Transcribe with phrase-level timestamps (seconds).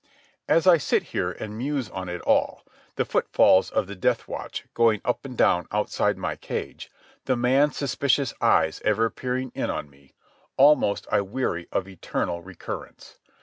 [0.47, 2.65] As I sit here and muse on it all,
[2.95, 6.89] the footfalls of the death watch going up and down outside my cage,
[7.25, 10.15] the man's suspicious eyes ever peering in on me,
[10.57, 13.19] almost I weary of eternal recurrence.